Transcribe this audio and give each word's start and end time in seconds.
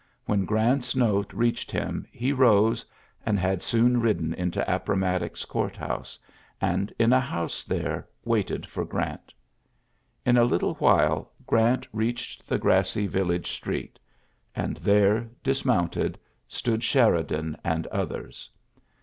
When 0.25 0.45
Grant's 0.45 0.95
note 0.95 1.31
reached 1.31 1.69
him, 1.69 2.07
he 2.11 2.33
rose, 2.33 2.83
and 3.23 3.37
had 3.37 3.61
soon 3.61 3.99
ridden 4.01 4.33
into 4.33 4.65
Appomattox 4.67 5.45
Court 5.45 5.75
house, 5.77 6.17
and 6.59 6.91
in 6.97 7.13
a 7.13 7.19
house 7.19 7.63
there 7.63 8.07
waited 8.25 8.65
for 8.65 8.83
Grant. 8.83 9.31
In 10.25 10.37
a 10.37 10.43
little 10.43 10.73
while 10.73 11.31
Grant 11.45 11.85
reached 11.93 12.47
the 12.47 12.57
grassy 12.57 13.05
village 13.05 13.51
street; 13.51 13.99
and 14.55 14.77
there, 14.77 15.29
dismounted, 15.43 16.17
ULYSSES 16.17 16.23
S. 16.57 16.61
GEANT 16.63 16.67
125 16.67 16.79
stx>od 16.81 16.83
Sheridan 16.83 17.61
and 17.63 17.85
others. 17.93 18.49